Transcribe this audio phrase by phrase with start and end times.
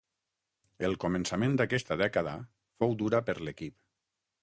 [0.87, 2.35] El començament d'aquesta dècada
[2.83, 3.83] fou dura per l'equip.